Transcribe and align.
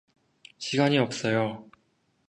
시간이 0.57 0.97
없어요! 0.97 1.69